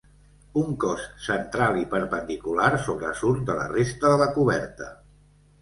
[0.61, 4.91] Un cos central i perpendicular sobresurt de la resta de la coberta.